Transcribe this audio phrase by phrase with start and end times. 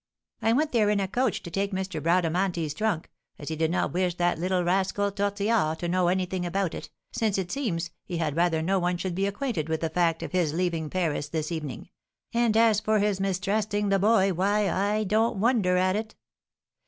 [0.41, 1.85] I went there in a coach to take M.
[2.01, 6.73] Bradamanti's trunk, as he did not wish that little rascal, Tortillard, to know anything about
[6.73, 10.23] it, since, it seems, he had rather no one should be acquainted with the fact
[10.23, 11.91] of his leaving Paris this evening;
[12.33, 16.15] and, as for his mistrusting the boy, why, I don't wonder at it."